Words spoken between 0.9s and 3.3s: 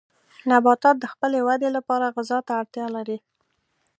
د خپلې ودې لپاره غذا ته اړتیا لري.